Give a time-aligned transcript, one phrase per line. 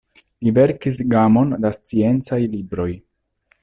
[0.45, 2.91] Li verkis gamon da sciencaj libroj.